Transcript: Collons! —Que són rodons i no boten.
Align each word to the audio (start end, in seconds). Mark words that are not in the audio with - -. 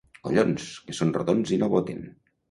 Collons! 0.27 0.63
—Que 0.85 0.95
són 0.99 1.11
rodons 1.17 1.51
i 1.57 1.59
no 1.65 1.69
boten. 1.75 2.01